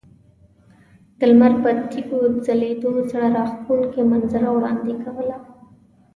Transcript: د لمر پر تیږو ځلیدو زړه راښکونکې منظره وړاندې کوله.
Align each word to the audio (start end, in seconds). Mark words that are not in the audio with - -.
د 1.17 1.19
لمر 1.31 1.53
پر 1.63 1.75
تیږو 1.91 2.19
ځلیدو 2.45 2.91
زړه 3.11 3.27
راښکونکې 3.35 4.01
منظره 4.11 4.49
وړاندې 4.53 4.93
کوله. 5.03 5.37